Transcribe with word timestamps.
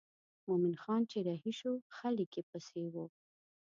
مومن 0.47 0.75
خان 0.83 1.01
چې 1.11 1.17
رهي 1.27 1.53
شو 1.59 1.73
خلک 1.97 2.29
یې 2.37 2.43
پسې 2.49 2.83
وو. 2.93 3.05